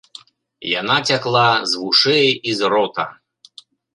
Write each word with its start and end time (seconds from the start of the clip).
Яна 0.79 0.95
цякла 1.11 1.43
з 1.73 1.83
вушэй 1.83 2.29
і 2.53 2.57
з 2.61 2.75
рота. 2.75 3.05